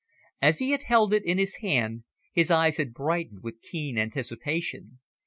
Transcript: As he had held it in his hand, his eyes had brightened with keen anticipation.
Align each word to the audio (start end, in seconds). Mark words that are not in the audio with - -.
As 0.41 0.57
he 0.57 0.71
had 0.71 0.81
held 0.81 1.13
it 1.13 1.23
in 1.25 1.37
his 1.37 1.57
hand, 1.57 2.05
his 2.33 2.49
eyes 2.49 2.77
had 2.77 2.91
brightened 2.91 3.43
with 3.43 3.61
keen 3.61 3.99
anticipation. 3.99 4.97